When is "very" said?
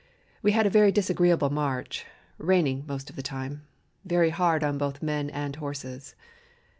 0.71-0.91, 4.03-4.31